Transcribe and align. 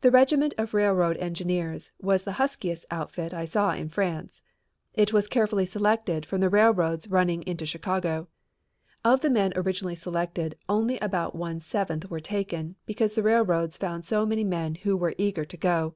This 0.00 0.12
regiment 0.12 0.54
of 0.58 0.74
railroad 0.74 1.16
engineers 1.18 1.92
was 2.02 2.24
the 2.24 2.32
huskiest 2.42 2.84
outfit 2.90 3.32
I 3.32 3.44
saw 3.44 3.72
in 3.74 3.88
France. 3.90 4.42
It 4.92 5.12
was 5.12 5.28
carefully 5.28 5.64
selected 5.64 6.26
from 6.26 6.40
the 6.40 6.48
railroads 6.48 7.06
running 7.08 7.44
into 7.44 7.64
Chicago. 7.64 8.26
Of 9.04 9.20
the 9.20 9.30
men 9.30 9.52
originally 9.54 9.94
selected 9.94 10.56
only 10.68 10.98
about 10.98 11.36
one 11.36 11.60
seventh 11.60 12.10
were 12.10 12.18
taken 12.18 12.74
because 12.86 13.14
the 13.14 13.22
railroads 13.22 13.76
found 13.76 14.04
so 14.04 14.26
many 14.26 14.42
men 14.42 14.74
who 14.82 14.96
were 14.96 15.14
eager 15.16 15.44
to 15.44 15.56
go. 15.56 15.94